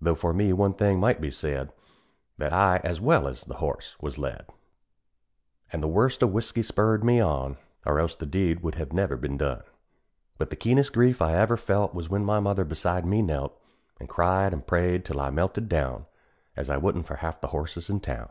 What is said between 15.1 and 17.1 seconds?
I melted down, As I wouldn't